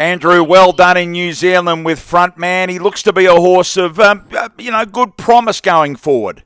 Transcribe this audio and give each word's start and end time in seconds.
Andrew, 0.00 0.42
well 0.42 0.72
done 0.72 0.96
in 0.96 1.12
New 1.12 1.34
Zealand 1.34 1.84
with 1.84 2.00
Frontman. 2.00 2.70
He 2.70 2.78
looks 2.78 3.02
to 3.02 3.12
be 3.12 3.26
a 3.26 3.34
horse 3.34 3.76
of, 3.76 4.00
um, 4.00 4.26
uh, 4.34 4.48
you 4.56 4.70
know, 4.70 4.86
good 4.86 5.18
promise 5.18 5.60
going 5.60 5.94
forward. 5.94 6.42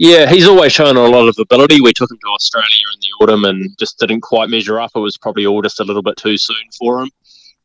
Yeah, 0.00 0.28
he's 0.28 0.48
always 0.48 0.72
shown 0.72 0.96
a 0.96 1.04
lot 1.04 1.28
of 1.28 1.36
ability. 1.38 1.80
We 1.80 1.92
took 1.92 2.10
him 2.10 2.18
to 2.20 2.28
Australia 2.30 2.66
in 2.92 3.00
the 3.00 3.24
autumn 3.24 3.44
and 3.44 3.70
just 3.78 4.00
didn't 4.00 4.22
quite 4.22 4.50
measure 4.50 4.80
up. 4.80 4.90
It 4.96 4.98
was 4.98 5.16
probably 5.16 5.46
all 5.46 5.62
just 5.62 5.78
a 5.78 5.84
little 5.84 6.02
bit 6.02 6.16
too 6.16 6.36
soon 6.36 6.56
for 6.76 7.02
him. 7.02 7.10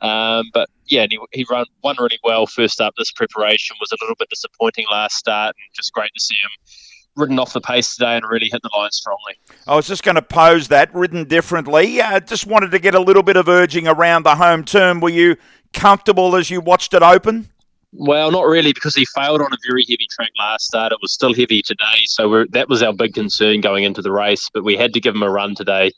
Um, 0.01 0.51
but 0.53 0.69
yeah, 0.85 1.07
he, 1.09 1.19
he 1.31 1.47
run, 1.49 1.65
won 1.83 1.95
really 1.99 2.19
well 2.23 2.45
first 2.45 2.79
up. 2.79 2.93
This 2.95 3.11
preparation 3.11 3.75
was 3.79 3.91
a 3.91 3.97
little 4.03 4.15
bit 4.19 4.29
disappointing 4.29 4.85
last 4.91 5.15
start, 5.15 5.55
and 5.57 5.75
just 5.75 5.93
great 5.93 6.11
to 6.13 6.21
see 6.21 6.35
him 6.35 6.51
ridden 7.15 7.39
off 7.39 7.53
the 7.53 7.61
pace 7.61 7.95
today 7.95 8.15
and 8.15 8.25
really 8.27 8.49
hit 8.51 8.61
the 8.61 8.69
line 8.75 8.91
strongly. 8.91 9.35
I 9.67 9.75
was 9.75 9.87
just 9.87 10.03
going 10.03 10.15
to 10.15 10.21
pose 10.21 10.67
that, 10.69 10.93
ridden 10.93 11.25
differently. 11.25 12.01
I 12.01 12.15
uh, 12.15 12.19
just 12.19 12.47
wanted 12.47 12.71
to 12.71 12.79
get 12.79 12.95
a 12.95 12.99
little 12.99 13.23
bit 13.23 13.37
of 13.37 13.47
urging 13.47 13.87
around 13.87 14.23
the 14.23 14.35
home 14.35 14.63
turn. 14.63 14.99
Were 14.99 15.09
you 15.09 15.35
comfortable 15.73 16.35
as 16.35 16.49
you 16.49 16.61
watched 16.61 16.93
it 16.93 17.03
open? 17.03 17.49
Well, 17.95 18.31
not 18.31 18.47
really, 18.47 18.73
because 18.73 18.95
he 18.95 19.05
failed 19.05 19.41
on 19.41 19.53
a 19.53 19.57
very 19.67 19.85
heavy 19.87 20.07
track 20.09 20.31
last 20.39 20.65
start. 20.65 20.91
It 20.91 20.97
was 21.01 21.13
still 21.13 21.33
heavy 21.33 21.61
today, 21.61 22.01
so 22.05 22.45
that 22.49 22.67
was 22.67 22.81
our 22.81 22.93
big 22.93 23.13
concern 23.13 23.61
going 23.61 23.83
into 23.83 24.01
the 24.01 24.11
race. 24.11 24.49
But 24.51 24.63
we 24.63 24.75
had 24.75 24.93
to 24.93 24.99
give 24.99 25.13
him 25.13 25.21
a 25.21 25.29
run 25.29 25.53
today 25.53 25.91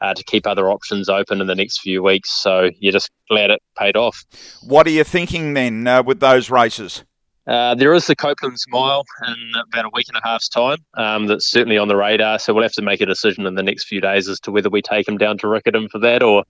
uh, 0.00 0.14
to 0.14 0.22
keep 0.24 0.46
other 0.46 0.70
options 0.70 1.08
open 1.08 1.40
in 1.40 1.48
the 1.48 1.56
next 1.56 1.80
few 1.80 2.04
weeks. 2.04 2.30
So 2.30 2.70
you're 2.78 2.92
just 2.92 3.10
glad 3.28 3.50
it 3.50 3.60
paid 3.76 3.96
off. 3.96 4.24
What 4.62 4.86
are 4.86 4.90
you 4.90 5.02
thinking 5.02 5.54
then 5.54 5.86
uh, 5.88 6.04
with 6.04 6.20
those 6.20 6.50
races? 6.50 7.04
Uh, 7.46 7.74
there 7.74 7.94
is 7.94 8.06
the 8.06 8.14
Coupland's 8.14 8.66
Mile 8.68 9.04
in 9.26 9.52
about 9.72 9.86
a 9.86 9.90
week 9.92 10.06
and 10.08 10.16
a 10.16 10.28
half's 10.28 10.48
time. 10.48 10.78
Um, 10.94 11.26
that's 11.26 11.50
certainly 11.50 11.78
on 11.78 11.88
the 11.88 11.96
radar. 11.96 12.38
So 12.38 12.52
we'll 12.52 12.62
have 12.62 12.72
to 12.72 12.82
make 12.82 13.00
a 13.00 13.06
decision 13.06 13.46
in 13.46 13.54
the 13.54 13.62
next 13.62 13.84
few 13.84 14.00
days 14.00 14.28
as 14.28 14.38
to 14.40 14.50
whether 14.50 14.70
we 14.70 14.82
take 14.82 15.08
him 15.08 15.18
down 15.18 15.38
to 15.38 15.46
Riccarton 15.46 15.90
for 15.90 15.98
that 16.00 16.22
or 16.22 16.44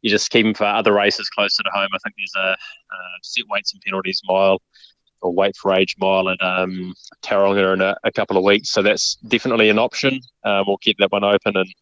you 0.00 0.10
just 0.10 0.30
keep 0.30 0.44
him 0.44 0.54
for 0.54 0.64
other 0.64 0.92
races 0.92 1.28
closer 1.30 1.62
to 1.62 1.70
home. 1.72 1.88
I 1.94 1.98
think 1.98 2.16
there's 2.16 2.34
a, 2.36 2.50
a 2.50 2.98
set 3.22 3.44
weights 3.48 3.72
and 3.72 3.82
penalties 3.82 4.20
mile 4.24 4.60
or 5.20 5.32
weight 5.32 5.56
for 5.56 5.72
age 5.72 5.94
mile 6.00 6.28
at 6.28 6.42
um, 6.42 6.94
Tauranga 7.22 7.74
in 7.74 7.80
a, 7.80 7.96
a, 8.02 8.10
couple 8.10 8.36
of 8.36 8.42
weeks. 8.42 8.70
So 8.70 8.82
that's 8.82 9.14
definitely 9.28 9.68
an 9.68 9.78
option. 9.78 10.20
Um, 10.44 10.64
we'll 10.66 10.78
keep 10.78 10.98
that 10.98 11.12
one 11.12 11.22
open 11.22 11.56
and 11.56 11.72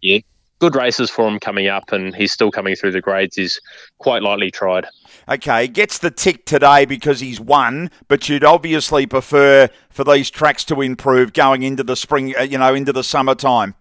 yeah, 0.00 0.18
good 0.58 0.74
races 0.74 1.10
for 1.10 1.26
him 1.28 1.38
coming 1.38 1.68
up, 1.68 1.92
and 1.92 2.14
he's 2.14 2.32
still 2.32 2.50
coming 2.50 2.74
through 2.74 2.92
the 2.92 3.00
grades. 3.00 3.36
He's 3.36 3.60
quite 3.98 4.22
lightly 4.22 4.50
tried. 4.50 4.86
Okay, 5.28 5.66
gets 5.68 5.98
the 5.98 6.10
tick 6.10 6.44
today 6.46 6.84
because 6.84 7.20
he's 7.20 7.40
won, 7.40 7.90
but 8.08 8.28
you'd 8.28 8.44
obviously 8.44 9.06
prefer 9.06 9.68
for 9.90 10.04
these 10.04 10.30
tracks 10.30 10.64
to 10.64 10.80
improve 10.80 11.32
going 11.32 11.62
into 11.62 11.82
the 11.82 11.96
spring, 11.96 12.34
uh, 12.38 12.42
you 12.42 12.58
know, 12.58 12.74
into 12.74 12.92
the 12.92 13.04
summertime. 13.04 13.74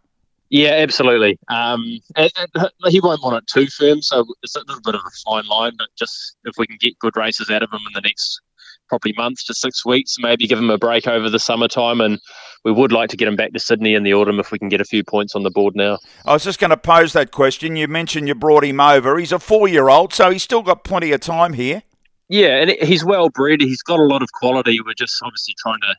Yeah, 0.49 0.71
absolutely. 0.71 1.37
Um, 1.49 1.99
and, 2.15 2.31
and 2.55 2.69
he 2.87 3.01
won't 3.01 3.21
want 3.21 3.37
it 3.37 3.47
too 3.47 3.67
firm, 3.67 4.01
so 4.01 4.25
it's 4.43 4.55
a 4.55 4.59
little 4.59 4.81
bit 4.81 4.95
of 4.95 5.01
a 5.05 5.09
fine 5.25 5.45
line. 5.47 5.73
But 5.77 5.89
just 5.97 6.37
if 6.45 6.55
we 6.57 6.67
can 6.67 6.77
get 6.79 6.97
good 6.99 7.17
races 7.17 7.49
out 7.49 7.63
of 7.63 7.71
him 7.71 7.81
in 7.87 7.93
the 7.93 8.01
next 8.01 8.39
probably 8.87 9.13
month 9.17 9.45
to 9.45 9.53
six 9.53 9.85
weeks, 9.85 10.15
maybe 10.19 10.47
give 10.47 10.59
him 10.59 10.69
a 10.69 10.77
break 10.77 11.07
over 11.07 11.29
the 11.29 11.39
summertime, 11.39 11.99
and 11.99 12.19
we 12.67 12.73
would 12.73 12.91
like 12.91 13.09
to 13.09 13.15
get 13.15 13.29
him 13.29 13.37
back 13.37 13.53
to 13.53 13.59
Sydney 13.61 13.93
in 13.93 14.03
the 14.03 14.13
autumn 14.13 14.41
if 14.41 14.51
we 14.51 14.59
can 14.59 14.67
get 14.67 14.81
a 14.81 14.85
few 14.85 15.01
points 15.01 15.35
on 15.35 15.43
the 15.43 15.49
board 15.49 15.73
now. 15.73 15.99
I 16.25 16.33
was 16.33 16.43
just 16.43 16.59
going 16.59 16.71
to 16.71 16.77
pose 16.77 17.13
that 17.13 17.31
question. 17.31 17.77
You 17.77 17.87
mentioned 17.87 18.27
you 18.27 18.35
brought 18.35 18.65
him 18.65 18.81
over. 18.81 19.17
He's 19.17 19.31
a 19.31 19.39
four-year-old, 19.39 20.13
so 20.13 20.31
he's 20.31 20.43
still 20.43 20.61
got 20.61 20.83
plenty 20.83 21.13
of 21.13 21.21
time 21.21 21.53
here. 21.53 21.83
Yeah, 22.27 22.61
and 22.61 22.71
he's 22.81 23.05
well 23.05 23.29
bred. 23.29 23.61
He's 23.61 23.81
got 23.81 24.01
a 24.01 24.03
lot 24.03 24.21
of 24.21 24.33
quality. 24.33 24.81
We're 24.81 24.95
just 24.95 25.17
obviously 25.23 25.55
trying 25.57 25.79
to 25.79 25.95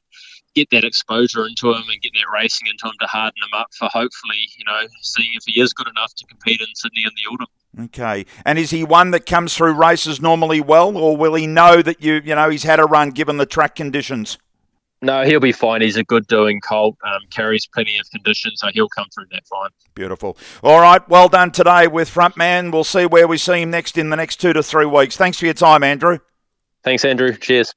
get 0.55 0.69
that 0.73 0.85
exposure 0.85 1.47
into 1.47 1.71
him 1.71 1.85
and 1.89 2.03
get 2.03 2.13
that 2.13 2.27
racing 2.31 2.69
into 2.69 2.87
him 2.87 2.93
to 3.01 3.07
harden 3.07 3.43
him 3.43 3.59
up 3.59 3.69
for 3.73 3.89
hopefully, 3.91 4.37
you 4.59 4.65
know, 4.67 4.87
seeing 5.01 5.31
if 5.33 5.45
he 5.47 5.59
is 5.59 5.73
good 5.73 5.89
enough 5.89 6.15
to 6.17 6.27
compete 6.27 6.61
in 6.61 6.67
Sydney 6.75 7.05
in 7.05 7.13
the 7.17 7.33
autumn. 7.33 7.87
Okay. 7.87 8.27
And 8.45 8.59
is 8.59 8.73
he 8.73 8.85
one 8.85 9.11
that 9.13 9.25
comes 9.25 9.55
through 9.55 9.73
races 9.73 10.21
normally 10.21 10.61
well, 10.61 10.99
or 10.99 11.17
will 11.17 11.33
he 11.33 11.47
know 11.47 11.81
that 11.81 12.03
you, 12.03 12.21
you 12.23 12.35
know, 12.35 12.51
he's 12.51 12.65
had 12.65 12.79
a 12.79 12.85
run 12.85 13.09
given 13.11 13.39
the 13.39 13.47
track 13.47 13.75
conditions? 13.75 14.37
No, 15.01 15.25
he'll 15.25 15.39
be 15.39 15.53
fine. 15.53 15.81
He's 15.81 15.97
a 15.97 16.03
good 16.03 16.27
doing 16.27 16.61
colt. 16.61 16.97
Um, 17.05 17.21
carries 17.31 17.67
plenty 17.67 17.99
of 17.99 18.11
condition, 18.11 18.57
so 18.57 18.69
he'll 18.73 18.89
come 18.89 19.07
through 19.15 19.27
that 19.31 19.47
fine. 19.47 19.71
Beautiful. 19.95 20.37
All 20.63 20.81
right, 20.81 21.07
well 21.09 21.29
done 21.29 21.53
today 21.53 21.87
with 21.87 22.13
Frontman. 22.13 22.73
We'll 22.73 22.85
see 22.85 23.07
where 23.07 23.29
we 23.29 23.39
see 23.39 23.63
him 23.63 23.71
next 23.71 23.97
in 23.97 24.11
the 24.11 24.17
next 24.17 24.41
two 24.41 24.53
to 24.53 24.63
three 24.63 24.87
weeks. 24.87 25.17
Thanks 25.17 25.39
for 25.39 25.45
your 25.45 25.55
time, 25.55 25.85
Andrew. 25.85 26.19
Thanks, 26.83 27.05
Andrew. 27.05 27.33
Cheers. 27.37 27.75